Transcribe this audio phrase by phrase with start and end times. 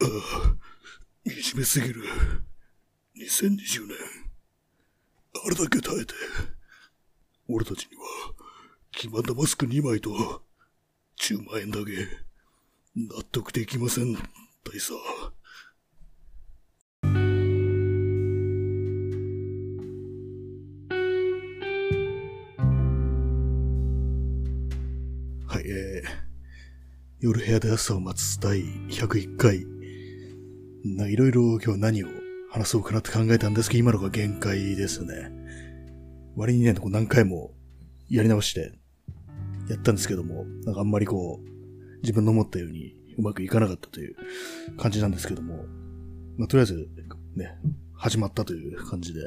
[0.00, 0.56] ああ、
[1.26, 2.02] 惨めすぎる。
[3.16, 3.96] 2020年。
[5.44, 6.14] あれだけ耐えて。
[7.48, 8.02] 俺たちには、
[8.92, 10.42] 決まったマスク2枚と、
[11.20, 11.92] 10万円だけ、
[12.94, 14.20] 納得できません、大
[14.74, 14.92] 佐。
[25.46, 26.08] はい、えー、
[27.20, 29.77] 夜部屋で朝を待つ第101回。
[30.96, 32.08] ないろいろ今日何を
[32.50, 35.30] 話そうかなって考えたんですけど、今のが限界ですね。
[36.36, 37.52] 割にね、こう何回も
[38.08, 38.72] やり直して
[39.68, 44.16] やったんですけども、なんかあんまりこう、自分の思ったようにうまくいかなかったという
[44.76, 45.64] 感じなんですけども、
[46.38, 46.88] まあ、とりあえず、
[47.34, 47.58] ね、
[47.94, 49.20] 始まったという感じで、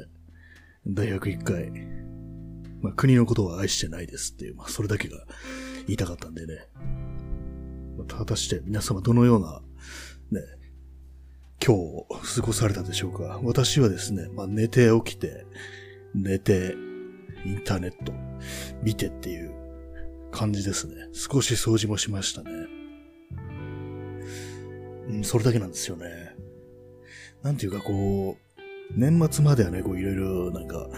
[0.88, 1.72] 第101回、
[2.82, 5.18] まあ、国のことは愛してないですっていう、まあ、それだけが
[5.88, 6.54] 言いたかったんでね。
[7.98, 9.62] まあ、果たして皆様どのような、
[10.32, 10.48] ね、
[11.64, 13.40] 今日過ごされたでしょうか？
[13.44, 15.46] 私はですね、まあ、寝て起きて、
[16.16, 16.76] 寝て、
[17.46, 18.14] インターネット、
[18.82, 19.54] 見てっていう
[20.32, 20.96] 感じですね。
[21.14, 22.50] 少し掃除もしましたね。
[25.10, 26.36] うん、それだけなんですよね。
[27.44, 28.62] なんていうかこう、
[28.96, 30.90] 年末まではね、こういろいろなんか、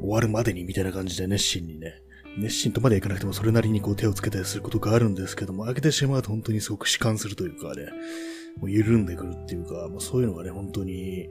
[0.00, 2.02] 終わるまでにみたいな感じで熱心にね、
[2.38, 7.88] 熱心とまではいかなくてもそれなりにこう手をつけたりすることがあるんですけども、開けてしまうと本当にすごく弛緩するというかね、
[8.58, 11.28] もう緩んでくるっていうか、もうそういうのがね、本当に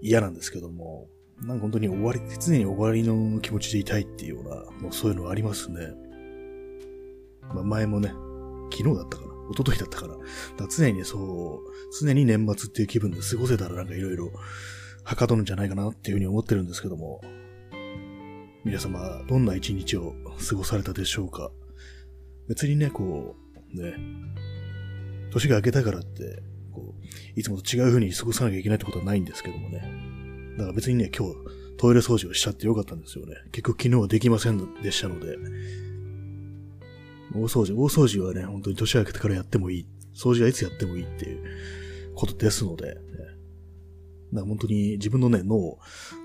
[0.00, 1.08] 嫌なんですけども、
[1.40, 5.78] なんか本当に終わり、常に終わりの気持ちでいたいっていうような、もうそういうのはありますね。
[7.54, 8.12] まあ前もね、
[8.70, 10.14] 昨日だったかな一昨日だったかな。
[10.14, 14.30] だ常にそう、常に年末っていう気分で過ごせたらなんかいろいろ
[15.04, 17.20] はかどるんじゃないかなっていうふうに思ってるんですけども、
[18.64, 20.14] 皆様、どんな一日を
[20.48, 21.50] 過ごされたでしょうか？
[22.48, 23.34] 別にね、こ
[23.74, 23.94] う、ね、
[25.32, 29.82] 年が明けたからって、こう、いつもと違う風に過ごさなきゃいけないってことはないんですけどもね。
[30.58, 31.34] だから別にね、今日、
[31.76, 33.34] トイレ掃除をしちゃってよかったんですよね。
[33.50, 35.36] 結局昨日はできませんでしたので。
[37.34, 39.86] 大掃除、大掃除はね、本当に年明けてからやってもいい。
[40.14, 41.42] 掃除はいつやってもいいっていう
[42.14, 43.00] ことですので、ね、
[44.32, 45.78] だか本当に自分のね、脳、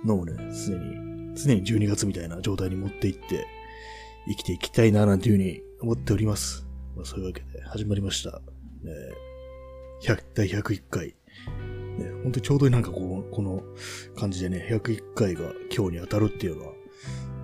[0.05, 0.33] 脳をね、
[0.65, 3.45] 常に、常に12月みたいな状態に持っていって、
[4.27, 6.65] 生きていきたいな、なんていうふうに思っております。
[6.95, 8.31] まあ、そういうわけで始まりました。
[8.31, 8.91] ね、
[10.03, 11.07] 100第101回。
[11.07, 13.63] ね、本当にちょうどなんかこう、この
[14.15, 16.73] 感じでね、101回が今日に当たるっていうのは、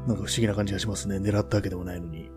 [0.08, 1.18] なんか不思議な感じがしますね。
[1.18, 2.30] 狙ったわけでもないのに。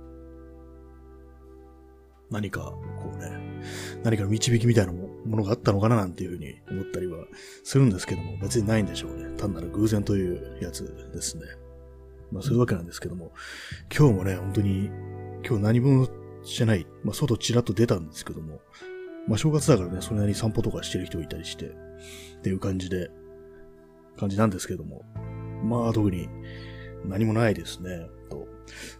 [2.30, 3.30] 何か、こうね、
[4.02, 7.24] 何かの導きみたいなのもものがあったのかななんていうふうに思ったりは
[7.64, 9.36] するんですけども、別にないんでしょうね。
[9.36, 11.44] 単なる偶然というやつですね。
[12.32, 13.32] まあそういうわけなんですけども、
[13.96, 14.90] 今日もね、本当に、
[15.46, 16.08] 今日何も
[16.44, 16.86] してない。
[17.04, 18.60] まあ外ちらっと出たんですけども、
[19.28, 23.10] まあ正月だからね、それなりに散歩とかしてる人いたりして、っていう感じで、
[24.18, 25.02] 感じなんですけども、
[25.64, 26.28] まあ特に
[27.04, 28.08] 何もないですね。
[28.28, 28.46] と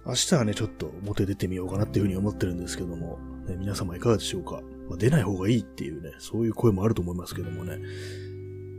[0.05, 7.79] 明日はね、ちょっと表出てみようかなっていうふうに思ってるんですけども、ね、皆様いかがでしょうか、まあ、出ない方がいいっていうね、そういう声もあると思いますけどもね、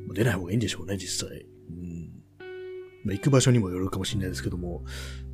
[0.07, 1.45] まあ、出ない方がいいんでしょうね、実際。
[1.69, 2.11] うん。
[3.03, 4.83] まあ、行く場所にもよるかもしれないですけども、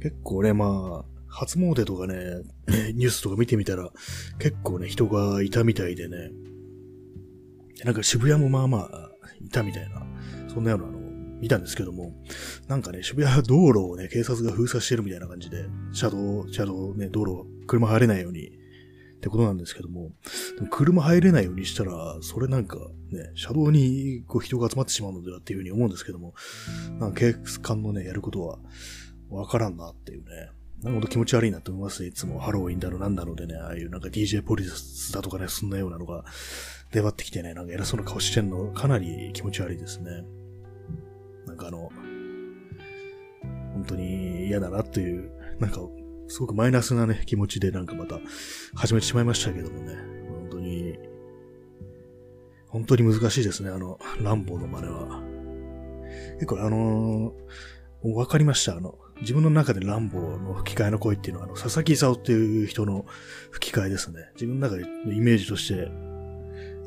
[0.02, 2.16] 結構ね、まあ、初詣とかね、
[2.94, 3.92] ニュースとか見てみたら、
[4.40, 6.32] 結構ね、人がいたみたいでね、
[7.84, 9.12] なんか渋谷もまあまあ、
[9.44, 10.06] いたみたいな、
[10.48, 11.00] そんなようなあの、
[11.42, 12.14] 見たんですけども、
[12.68, 18.52] なんかね、渋谷道路をね、警察が封鎖してるみたいな感じで、車道、車道ね、道路、車入れないように、
[19.24, 20.02] ってことなんですけども、
[20.60, 22.78] も車入れないようにしたら、それなんか
[23.10, 26.34] ね、車道にこう人が集まってしまうのではっていうふうに思うんですけども、
[27.00, 28.60] なんか警官のね、やることは
[29.30, 30.50] わからんなっていうね。
[30.82, 32.04] なんか気持ち悪いなと思います。
[32.04, 36.26] いつもハロウィンだろなんだろうでね、ああいうなんか DJ ポリスだとかね、そんなようなのが
[36.92, 40.26] 出張ってきてね、なんか偉そうな顔してんの、かなり気持ち悪いですね。
[41.48, 41.90] なんかあの、
[43.74, 45.32] 本当に嫌だなっていう、
[45.62, 45.80] なんか、
[46.28, 48.20] すごくマイナスなね、気持ちでなんかまた
[48.76, 49.96] 始めてしまいましたけどもね、
[50.30, 50.98] 本当に、
[52.68, 55.22] 本当に難しいですね、あの、ランボーの真似は。
[56.36, 63.06] 結構あのー、わかりました、あの、自分の中でランボーの吹き替えの声っていうのは、あの、佐々木勲っていう人の
[63.52, 64.30] 吹き替えですね。
[64.34, 64.84] 自分の中で
[65.14, 65.90] イメージとして、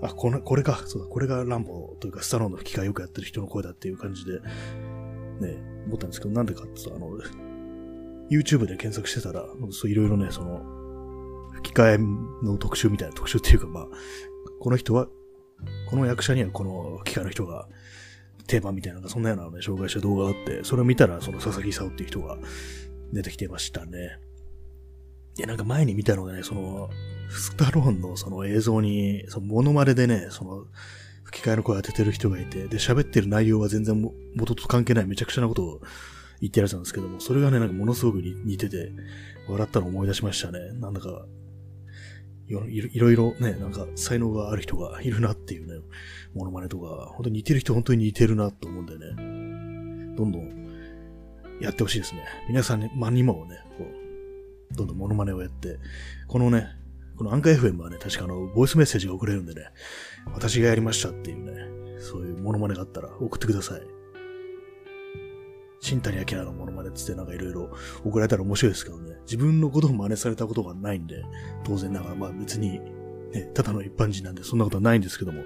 [0.02, 4.40] あ、この、これか、そうだ、これがランボーというか、スタローンの吹き替えよくやってる人の声だっていう感じで、
[5.40, 5.56] ね、
[5.87, 7.45] 思ったんですけど、なんでかって言うと、あの、
[8.31, 10.62] YouTube で検索してたら、いろいろね、その、
[11.55, 11.99] 吹き替え
[12.44, 13.87] の特集みたいな特集っていうか、まあ、
[14.61, 15.06] この人は、
[15.88, 17.69] この役者にはこの吹き替えの人が
[18.46, 22.38] 定番みたいな、そんなようなね、紹介した動画があって、それを見たら、その佐々木勲っていう人が
[23.12, 24.19] 出てきてましたね。
[25.37, 26.90] で、なんか前に見たのがね、その、
[27.31, 30.67] スタローンのその映像に、そのモノマネでね、その、
[31.25, 35.81] 吹き替えの声当ててる人がいて、で、喋ってる内容は全然元と関係ないめちゃくちゃなことを
[36.40, 38.92] 言ってやつなんですけども、それがね、なんかものすごく似てて、
[39.48, 40.58] 笑ったのを思い出しましたね。
[40.74, 41.26] なんだか、
[42.48, 45.84] いろいろね、なんか才能がある人がいるなっていうね、
[46.34, 50.66] モノマネとか、本当に似てる人本当に似てるなと思うんでね、どんどん
[51.60, 52.24] やってほしいですね。
[52.48, 55.78] 皆さんに、まあ、にもね、こう、どんどんモノマネをやって、
[56.28, 56.68] このね、
[57.16, 59.62] このアンカー FM はね、確かあの、ボイスメッセージが送れるんでね、
[60.32, 63.95] 私がやりましたっていうね、そういうモノマネがあったら送ってください。
[65.81, 67.70] 新谷明のモノマネつってなんかいろいろ
[68.05, 69.17] 送られたら面白いですけどね。
[69.23, 71.23] 自分のことを真似されたことがないんで、
[71.64, 72.81] 当然ながらまあ別に、
[73.32, 75.43] ね、ただの一般人なんでそんなことはないんですけども、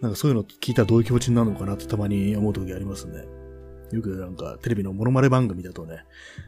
[0.00, 3.24] なんかそういうの聞いたらどういう気持ちになるのかなってたまに思う時ありますね。
[3.92, 6.04] よくなんかテレビのモノマネ番組だとね、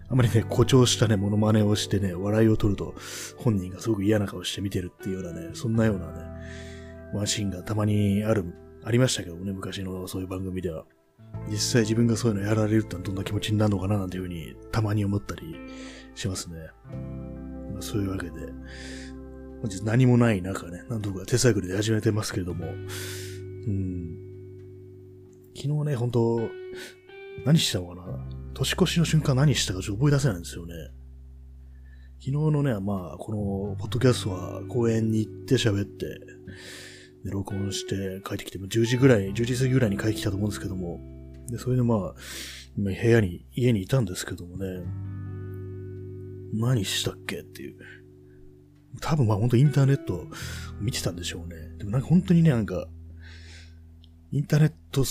[0.09, 2.95] あまりね、誇張したね、モノマネをしてね、笑いを取ると
[3.37, 6.23] 本人がすごく嫌な顔して見てるっていうようなね、そんなようなね、
[7.13, 8.47] ワンシーンがたまにある、
[8.83, 10.87] ありましたけどね、昔のそういう番組では。
[11.51, 15.57] 実際自分がそういうのやられるってどんな気持ちになるのかななんていうふうにたまに思ったり
[16.15, 16.57] しますね。
[17.73, 18.33] まあ、そういうわけで、
[19.61, 22.69] 本日何もない中ね、なんとか手探りで始めてますけれども、う
[23.71, 24.17] ん、
[25.57, 26.41] 昨日ね、本当
[27.45, 28.05] 何したのかな？
[28.55, 30.75] 年越しの瞬間何したかちょっと覚え出せないんですよね。
[32.21, 36.07] 昨日のね、まあ、この、ポッドキャストは公園に行って喋って、
[37.25, 41.01] で、録音して帰ってきて、10時ぐらい、10時過ぎぐらいに帰ってきたと思うんですけども、
[41.49, 42.15] で、それでまあ、
[42.77, 44.83] 今部屋に、家にいたんですけどもね、
[46.53, 47.41] 何したっけ？
[47.41, 47.77] っていう。
[49.01, 50.27] 多分まあ本当インターネット
[50.81, 51.57] 見てたんでしょうね。
[51.79, 52.87] でもなんか本当にね、なんか、
[54.31, 55.05] インターネット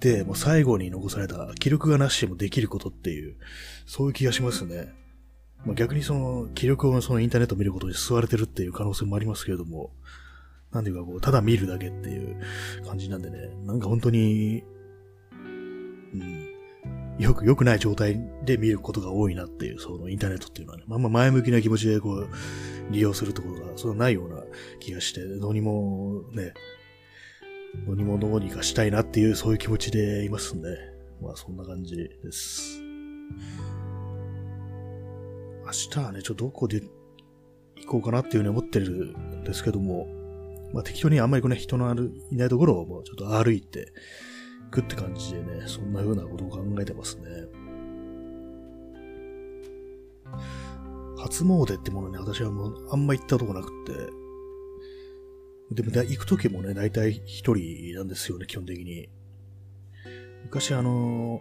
[0.00, 3.36] で、もう最後に残された記録がなしでもできることっていう、
[3.86, 4.92] そういう気がしますね。
[5.64, 9.92] まあ、逆にその記録をそのインターネット見ることに救われてるっていう可能性もありますけれども、
[10.72, 12.38] なんていうかこう、ただ見るだけっていう
[12.86, 14.64] 感じなんでね、なんか本当に、
[16.14, 16.54] うん、
[17.18, 22.28] よく、良くない状態で見ることが多いなっていう、そのインターネットっていうのはね、まあま前向きな気持ちでこう、
[22.90, 24.42] 利用するってことが、そんなないような
[24.80, 26.54] 気がして、どうにもね、
[27.86, 30.76] どうにもどうにかしたいなっていう、そういう気持ちでいますんで、
[31.20, 32.80] まあそんな感じです。
[35.64, 36.82] 明日はね、ちょっとどこで
[37.76, 40.06] 行こうかなっていうふうに思ってるんですけども、
[40.72, 41.94] まあ適当にあんまりこの、ね、人の、
[42.30, 43.92] いないところをもうちょっと歩いて
[44.74, 47.24] くって感じでね、そんな風なことを考えてますね。
[51.16, 53.68] 初詣ってものね、私はもうあんま行ったとこなくっ
[55.70, 59.08] て、でも行くときもね、大体一人なんですよね、基本的に。
[60.42, 61.40] 昔あの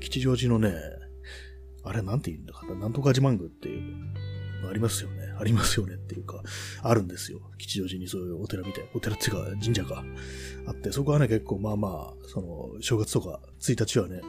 [0.00, 0.74] 吉祥寺のね、
[1.84, 3.94] あれなんて言うんだかな、なんとか自慢宮っていう
[4.68, 5.32] ありますよね。
[5.38, 6.42] ありますよねっていうか、
[6.82, 7.40] あるんですよ。
[7.58, 10.04] 吉祥寺にそういうお寺みたい、お寺っていうか神社が
[10.66, 14.20] あって、そこはね、結構まあまあ、その、正月とか1日はね、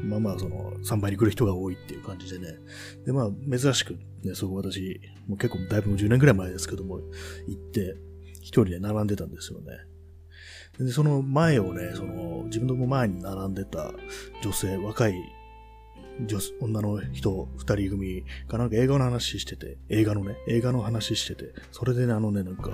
[0.00, 2.56] まあまあ、その、参拝に来る人が多いっていう感じでね。
[3.04, 7.00] で、まあ、珍しくね、そこ私、もう結構だいぶ10年くらい前ですけども、
[7.46, 7.96] 行って、
[8.40, 9.66] 一人で並んでたんですよね。
[10.78, 13.92] で、その前をね、その、自分の前に並んでた
[14.42, 15.14] 女性、若い
[16.26, 18.66] 女女の人二人組がな？
[18.66, 22.70] んか映画の話してて、映画のね、映画の話してて、それでね、あのね、なんか、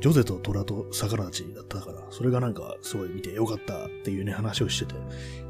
[0.00, 4.94] ジョゼと虎と魚たちだったから、それがなんかすごい見てよかったっていうね、話をしてて、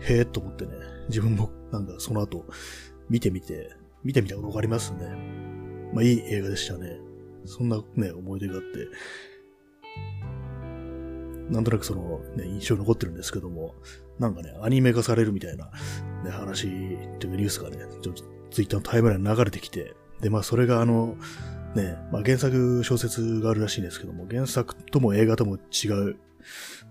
[0.00, 0.72] へえと思ってね、
[1.08, 2.44] 自分もなんかその後、
[3.08, 3.70] 見てみて、
[4.04, 5.06] 見てみたことがありますね。
[5.92, 6.98] まあいい映画でしたね。
[7.44, 8.88] そんなね、思い出があって、
[11.50, 13.74] なんとなくその、ね、印象に残ってるんですけども、
[14.18, 15.70] なんかね、アニメ化されるみたいな、
[16.24, 16.68] ね、話、
[17.18, 21.16] というニュースがね、ちょっとツイッターのタイムラインに流れてきて、で、まあそれがあの、
[21.74, 26.16] ね、まあ原作小説があるらしいんですけども、原作とも映画とも違う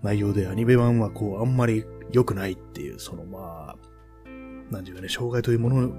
[0.02, 3.76] 内容で、アニメ版はこう、あんまり良くないっていう、そのまあ、
[4.70, 5.92] なんていうかね、障害というもの、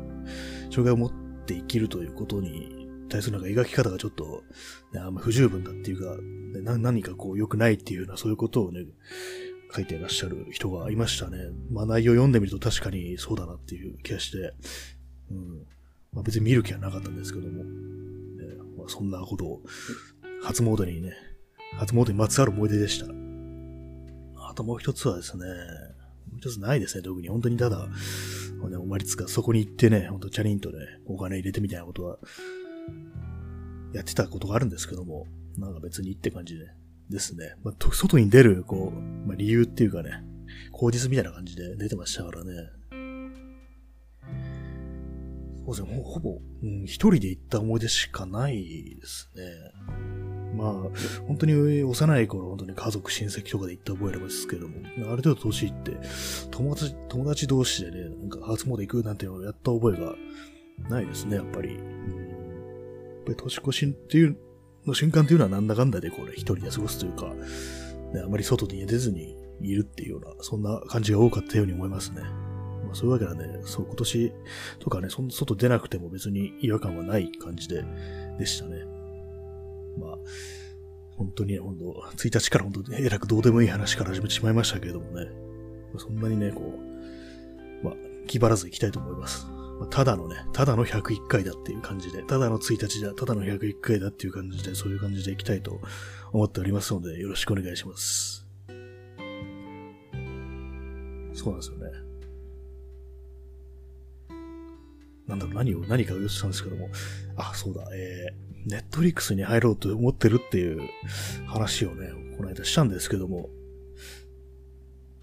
[0.70, 1.12] 障害を持っ
[1.46, 2.77] て生きるということに
[3.08, 4.44] 対するなんか描き方がちょっと、
[4.94, 8.86] ね、あんま不十分だっていうか、ね、何かこう良くないっていうような、そういうことをね、
[9.74, 11.38] 書いていらっしゃる人がいましたね。
[11.72, 14.54] まあ内容読んでみると確かにそうだなっていう気がして、
[15.32, 15.66] うん。
[16.14, 17.70] まあ別に見る気はなかったんですけども、ね
[18.78, 19.62] まあ、そんなことを、
[20.44, 21.14] 初詣にね、
[21.78, 23.08] 初詣にまつわる思い出でした。
[24.50, 27.28] あともう一つはですね、もう一つないですね、特に。
[27.28, 32.18] 本当にただ、ね、おまりつか、そこに行ってね、ほんとチャリンとね、お金入れてみたいなことは、
[33.94, 35.28] やってたことがあるんですけども、
[35.58, 36.68] なんか別にって感じで、
[37.10, 37.56] ですね。
[37.64, 40.24] まあ、外に出る、こう、まあ、理由っていうかね、
[40.72, 42.52] 口実みたいな感じで出てましたからね。
[45.66, 49.44] そうですね、ほぼ、うん、一人で行った思い出しかないですね。
[50.56, 50.74] まあ、
[51.28, 55.98] 本当に幼い頃、本当に家族、親戚とかで行った覚えありますけども、ある程度年いって、
[56.52, 60.16] 友達、友達同士でね、なんか初詣行くなんていうのをやった覚えが
[60.90, 61.76] ないですね、やっぱり。
[61.76, 62.27] うん、
[63.28, 64.38] ぱり年越しっていう
[64.86, 67.26] の瞬間っていうのはなんだかんだでこれ一人で過ごすというか、
[68.14, 72.22] ね、あまり外に出ずにいるっていうような、そんな感じが多かったように思いますね。
[72.22, 74.34] まあ、そういうわけなんで、そう、今年
[74.80, 77.84] とかね、その外出なくても別に違和感はない感じで、
[78.38, 78.86] でしたね。
[80.00, 80.18] まあ、
[81.18, 85.28] 本当に、本当1日から本当にえらくどうでもいい話から始めてしまいましたけれどもね、
[85.98, 86.62] そんなにね、こ
[87.82, 87.94] う、まあ、
[88.28, 89.48] 気張らず行きたいと思います。
[89.86, 95.80] ただのね、ただの101回だっていう感じで、ただの1日だ、ただの101回だっていう感じで、そういう感じで行きたいと
[96.32, 98.48] 思っておりますので、よろしくお願いします。
[101.34, 101.92] そうなんですよね。
[105.28, 106.90] なんだろう、何を、何かを言ってたんですけども、
[107.36, 110.90] あ、そうだ、えー、ネットリックスに入ろうと思ってるっていう
[111.46, 113.50] 話をね、この間したんですけども、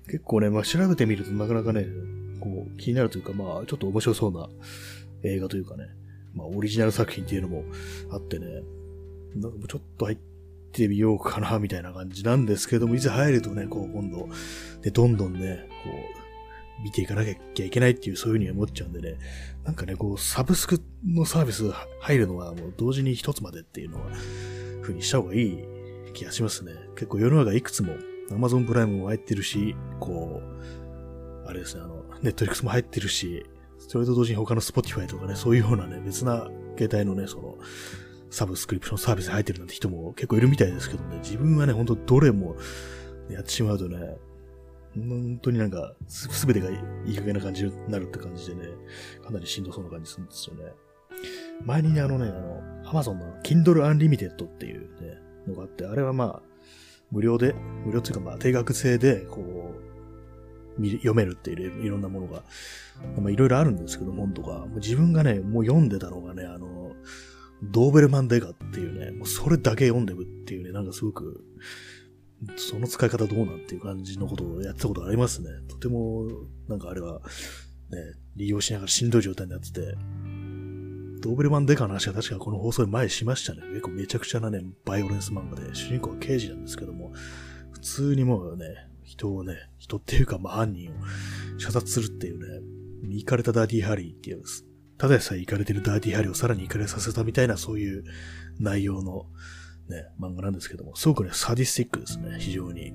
[0.06, 1.86] 結構ね、まあ調べてみるとなかなかね、
[2.44, 4.48] こう気になるというか、まあちょっと面白そうな
[5.22, 5.88] 映画というかね、
[6.34, 7.64] まあオリジナル作品っていうのも
[8.10, 8.46] あってね、
[9.34, 10.18] なんかもうちょっと入っ
[10.72, 14.28] てみようかな、みたいな感じなんですけども、いざ入るとね、こう今度、
[14.82, 19.18] で、どんどんね、こう、見ていかなきゃいけないっていう、そういう風に思っちゃうんでね、
[19.64, 21.70] なんかね、こう、サブスクのサービス
[22.00, 24.10] 入るのはもう同時に一つまでっていうのは、
[24.82, 25.58] 風にした方がいい
[26.12, 26.72] 気がしますね。
[26.94, 27.94] 結構世の中いくつも、
[28.30, 30.83] Amazon プライムも入ってるし、こう、
[31.46, 33.46] あれですね、あの、ネットリックスも入ってるし、
[33.78, 37.56] それと同時に他の Spotify とかね、そういうようなね、別な携帯のね、その、
[38.30, 42.56] サブスクリプションサービスに入ってるなんて人も結構いるみたいですけどね、自分はね、ほんとどれも
[43.30, 44.16] やってしまうとね、
[44.96, 46.74] 本当になんか、すべてがい
[47.06, 48.68] い加減な感じになるって感じでね、
[49.24, 50.72] かなりしんどそうな感じするんですよね。
[51.64, 56.42] 前にね、あのね、あの、Amazon の Kindle Unlimited っていうね、のがあって、あれはまあ、
[57.10, 59.93] 無料で、無料っていうかまあ、定額制で、こう、
[60.78, 62.42] 読めるっていういろんなものが、
[63.20, 66.92] まあいろいろあるんですけど、本とか、自分がね、もう読んでたのがね、あの、
[67.62, 71.44] ドーベルマンデガっていうね、もうそれだけ読んでるっていうね、なんかすごく、
[72.56, 75.48] その使い方どうなんっていう感じのことをやってたことありますね。
[75.68, 76.26] とても、
[76.68, 77.20] なんかあれは、
[77.90, 77.98] ね、
[78.36, 79.94] 利用しながらしんどい状態になってて、
[81.20, 83.62] ドーベルマンデカの話は確かこの放送で前しましたね。
[83.68, 87.12] 結構めちゃくちゃなね、バイオレンス漫画で、主人公は刑事なんですけども、
[87.72, 88.66] 普通にもうね、
[89.04, 90.94] 人をね、人っていうかまあ犯人を
[91.58, 94.64] 射殺するっていうね、行かれたダーティーハリーっていうんです、
[94.98, 98.04] ただでさえ行かれてるダーティーハリーをさらに行かれさせたみたいなそういう
[98.58, 99.26] 内容の
[99.88, 102.92] ね、漫画なんですけども、すごくね、サディスティックですね、非常に。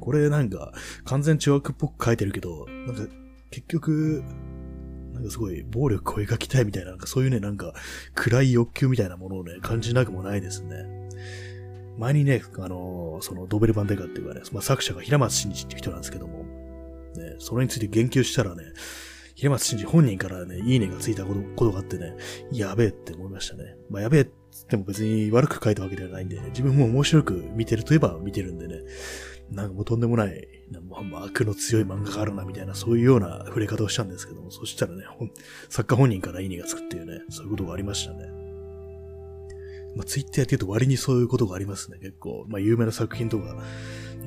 [0.00, 0.72] これなんか、
[1.04, 3.06] 完全中学っぽく書いてるけど、なんか、
[3.50, 4.22] 結局、
[5.12, 7.74] なんかすごい暴力を描きたいみたいな、なんかそういうね、なんか
[8.14, 11.01] 暗い欲求みたいなものをね、感じなくもないですね。
[11.98, 16.44] 前にね、あのー、そのドベルバンデカっていうかね、まあ、作者が平松真二っていう人なんですけども、
[17.16, 18.64] ね、それについて言及したらね、
[19.34, 22.14] 平松真二本人からね、いいねがついたことがあってね、
[22.52, 23.76] やべえって思いましたね。
[23.90, 24.30] まあ、やべえ
[24.68, 28.80] でも別に悪く書いたわけではないんで、ね、自分も面白く見てるといえば見てるんでね、
[29.50, 30.46] なんかもうとんでもない、
[30.88, 35.04] もう悪の強い漫画があるなみたいな、そういうような触れ方をしたんですけども、そしたらね、
[35.68, 38.41] 作家本人からいいねがつくっていうね、そういうことがありましたね。
[39.96, 42.44] まあ、ツイッターやってると割にそういうことがありますね、結構。
[42.48, 43.56] まあ、有名な作品とか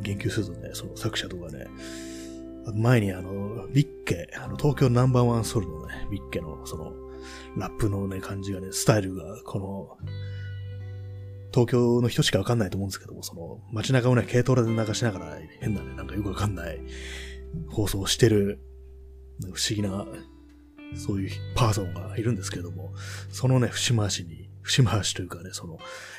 [0.02, 1.68] 言及するとね、その作者とかね、
[2.74, 6.94] 前にあの、ビッケ、あの、東京ナンバーワンソルのね、ビッケの、その、
[7.58, 9.98] ラップのね、感じがね、スタイルが、この、
[11.54, 16.80] 東京の人しかわかんないと思うんですけども、その、街中をね、軽トラで流しながら、変なね、なんかよくわかんない
[17.70, 18.60] 放送してる、
[19.42, 20.06] 不思議な、
[20.96, 22.94] そういうパーソンがいるんですけれども、
[23.30, 25.78] そのね、節回しに、節回しというかね、その、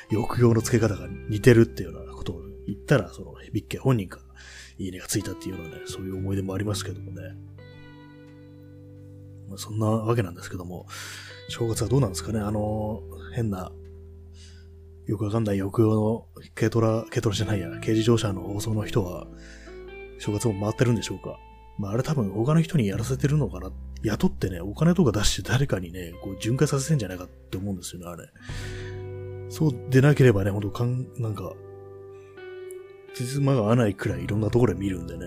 [0.09, 4.23] 抑揚の付け方が似てるっていうようなことを言ったら、その、ビッケ本人から、
[4.79, 7.21] いいねがついたっていうようなね、そういう思い出もありますけどもね。
[9.49, 10.87] まあ、そんなわけなんですけども、
[11.49, 12.39] 正月はどうなんですかね？
[12.39, 13.01] あの、
[13.33, 13.71] 変な、
[15.05, 19.27] よくわかんない抑揚の軽トラ、軽トラじゃないや、軽自動車の放送の人は、
[20.19, 21.39] 正月も回ってるんでしょうか？
[21.77, 23.71] まあ、あれ多分他の人にやらせてるのかな。
[24.03, 28.29] 雇ってね、お金とか出して誰かにね、こう巡回させてんじゃないかって思うんですよね、あれ。
[29.49, 31.53] そうでなければね、ほんとかん、なんか、
[33.13, 35.25] つまが合わないくらいいろんなところで見るんでね。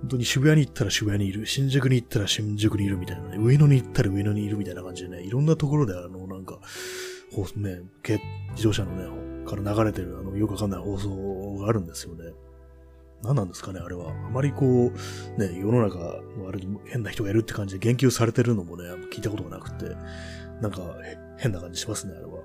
[0.00, 6.58] 本当に渋谷に行ったら渋谷にいる、新宿に行ったら新宿にいるみたいなね、上野に行ったら上野にいるみたいな感じでね、いろんなところであの、なんか、
[7.32, 7.82] 放送ね、
[8.52, 12.32] 自動車のね、から流れてるあの、よくわかんない放送があるんですよね。
[13.22, 14.10] 何なんですかね、あれは。
[14.10, 15.98] あまりこう、ね、世の中
[16.38, 19.96] のあれ変な人がいるって感じで言及されてるのもね、聞いたことがなくて、
[20.60, 20.82] なんか
[21.38, 22.42] 変な感じしますね、あれは。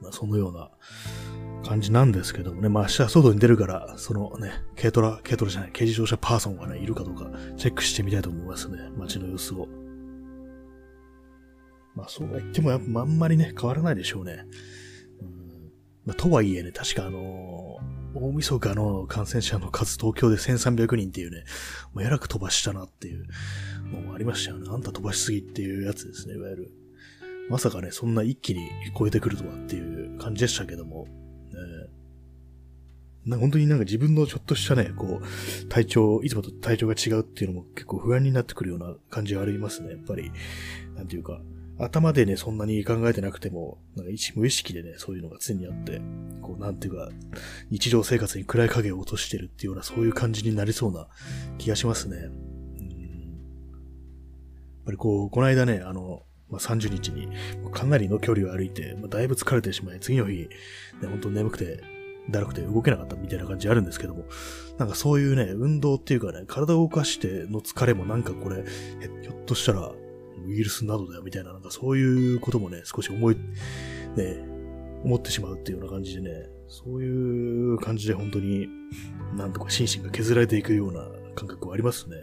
[0.00, 0.70] まあ、そのような
[1.66, 9.68] 感じなんですけどもね、まあ明日外に出るから、そのね、軽トラ、軽トラじゃない、軽自動車パーソンがね、いるかどうかチェックしてみたいと思いますね、街の様子を。
[11.94, 14.46] まあそうは言ってもやっぱあんまりね、変わらないでしょうね。
[15.20, 15.72] うん
[16.04, 21.44] まあ、とはいえね、確かあのー、大晦日の感染者の数東京で1300人っていうね、
[21.92, 23.26] もうえらく飛ばしたなっていう
[23.92, 24.68] のもありましたよね。
[24.70, 26.72] あんた飛ばしすぎっていうやつですね、いわゆる。
[27.50, 28.60] まさかね、そんな一気に
[28.98, 31.08] 超えてくるとはっていう感じでしたけども、
[33.26, 40.30] な本当になんか自分のちょっとしたね、こう、体調、いつもと体調が違うっていうのも結構不安になってくるような感じがありますね、やっぱり。
[40.94, 41.40] なんていうか、
[41.78, 46.00] 頭でね、そんなに考えてなくても、なんか一無意識でね、そういうのが常にあって、
[46.40, 47.08] こう、なんていうか、
[47.70, 51.08] 日常生活に暗い影を落としてるっていうような、そういう感じになりそうな
[51.58, 52.16] 気がしますね。
[52.16, 52.90] うん。
[52.90, 53.76] や
[54.82, 57.28] っぱりこう、この間ね、あの、まあ、30日に
[57.72, 60.48] かなりの距離を歩いて、まあ、だいぶ疲れてしまい、次の日、ね、
[61.08, 61.82] 本当眠くて、
[62.30, 64.24] だるくて動けなかったみたいな感じあるんですけども、
[64.78, 68.64] なんかそういうね、運動っていうかね、体を動かしての疲れもなんかこれ、
[69.22, 69.92] ひょっとしたら
[70.46, 73.36] ウイルスなどだよみたいな、なんかそういうこともね、少し思い、
[74.16, 74.44] ね、
[75.04, 78.68] 思ってしまうっていうような感じでね、そういう感じで本当に、
[79.36, 82.16] なんとか心身が削られていくような感覚はありますね。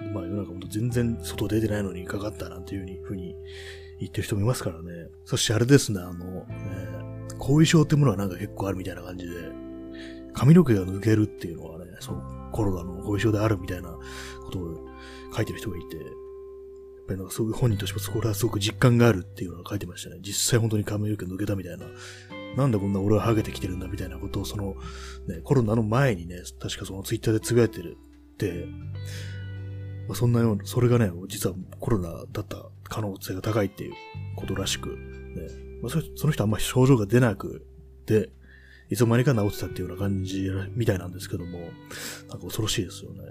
[0.00, 3.34] うん、まあ世の中本当全然外出てないのにかかったなんていうふうに
[4.00, 5.08] 言ってる人もいますからね。
[5.24, 6.46] そしてあれですね、あの、ね、
[7.38, 9.32] 後遺症ってものはなんか結構あるみたいな感じで、
[10.34, 13.90] 髪の毛が抜けるっていうのはね、そのコロナの後遺症であるみたいな
[14.44, 14.86] ことを
[15.34, 15.96] 書いてる人がいて、
[17.08, 20.18] ぱりなんかそういう本人としてもそこれはすごく実感があるっていうのが書いてましたね。
[20.20, 21.86] 実際本当に髪の毛抜けたみたいな。
[22.56, 24.74] なんでこんな俺はハゲてきてるんだみたいなことをその、
[25.26, 27.96] ね、コロナの前にね、確かそのツイッターでつぶやいてる
[28.32, 28.66] って、
[30.08, 33.92] まあ、そんなような、それがね、実はコロナだった可能性が高いっていう
[34.36, 34.96] ことらしく、ね、
[35.82, 37.64] まあ、その人あんまり症状が出なく
[38.06, 38.30] て、
[38.90, 43.22] いつの間にか治ってたっていうような感じみたいなんですけども、なんか恐ろしいですよね。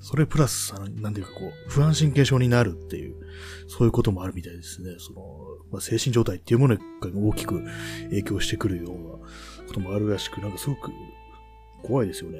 [0.00, 3.16] それプラス、なんていうかこう、不安神経症になるっていう、
[3.66, 4.94] そういうこともあるみたいですね。
[4.98, 5.22] その、
[5.70, 6.82] まあ、精神状態っていうものが
[7.14, 7.62] 大きく
[8.10, 10.90] 影響してくるようなこともあるらしく、なんかすごく
[11.82, 12.38] 怖いですよね。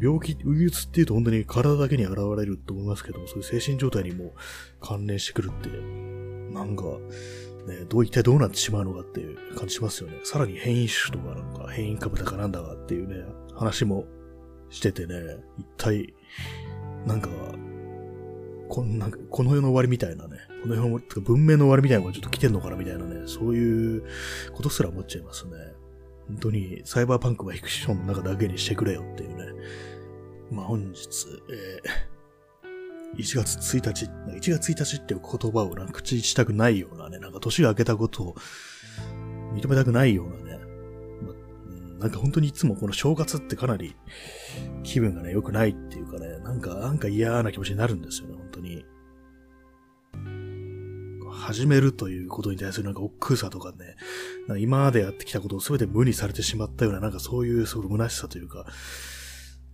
[0.00, 4.34] 病気、ウイルスっていうと本当に体だけに現れると思いますけども、そういう精神状態にも
[4.80, 5.68] 関連してくるって、
[6.54, 6.84] なんか、
[7.66, 10.20] ね、どう一体どうなってしまうのかっていう感じしますよね。
[10.22, 14.06] さらに変異種とかなんか変異株だかなんだかっていうね、話も
[14.70, 15.14] しててね、
[15.58, 16.14] 一体、
[17.06, 17.30] なんか、
[18.68, 24.04] こんな、この世の終わりみたいなね、この世の終わり文明の終わりみたいなのがちょっと来てんのかなみたいなね、そういう
[24.52, 25.52] ことすら思っちゃいますね。
[26.26, 29.44] 本当にサイバーパンクはフィクションの中だけにしてくれよっていうね。
[30.50, 31.06] まあ本日、
[31.50, 32.16] えー
[33.16, 38.34] 1月1日、1月1日っていう言葉をなんか口にしたくないようなね、なんか年が明けたことを
[39.54, 40.60] 認めたくないようなね、
[41.98, 43.96] ま、なんか本当にいつもこの正月ってかなり
[44.82, 48.84] 気分がね、良くないっていうかね、なんか、なんか嫌な気持ちになるんですよね、本当に。
[51.28, 53.96] 始めるということに対するなんか億劫さとかね、
[54.46, 58.64] か今までやってきたことを全て無にされてしまったような、なんかそういうすごい虚しさというか、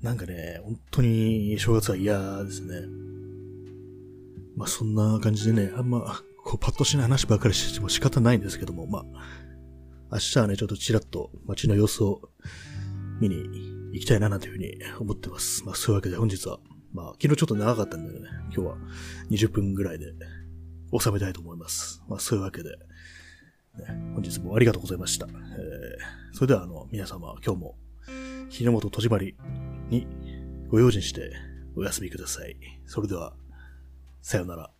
[0.01, 2.75] なんかね、本当に正月は嫌ですね。
[4.57, 9.05] まあそんな感じでね、あんま、こうパッとしない話ばっかりしても仕方ないんですけども、まあ、
[10.13, 12.23] 明日はね、ちょっとちらっと街の様子を
[13.21, 15.65] 見に行きたいななんていうふうに思ってます。
[15.65, 16.59] まあそういうわけで本日は、
[16.93, 18.77] まあ昨日ちょっと長かったんでね、今日は
[19.31, 20.13] 20分ぐらいで
[20.99, 22.03] 収めたいと思います。
[22.09, 22.77] まあそういうわけで、ね、
[24.15, 25.27] 本日もありがとうございました。
[25.27, 25.35] えー、
[26.33, 27.77] それではあの、皆様今日も
[28.49, 29.37] 日の元戸締まり
[29.89, 30.07] に
[30.69, 31.33] ご用心して
[31.77, 32.57] お休みください。
[32.87, 33.35] それでは、
[34.21, 34.71] さよなら。